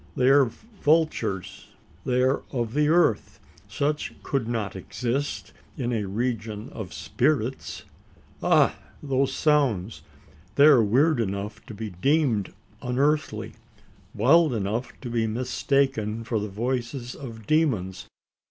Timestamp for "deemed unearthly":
11.91-13.51